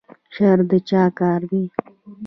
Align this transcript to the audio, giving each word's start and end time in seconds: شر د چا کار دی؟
شر 0.33 0.59
د 0.69 0.71
چا 0.89 1.03
کار 1.19 1.41
دی؟ 1.49 1.63